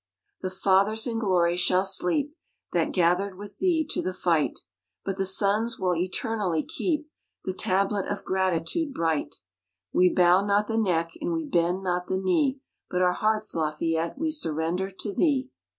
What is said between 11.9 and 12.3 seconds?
the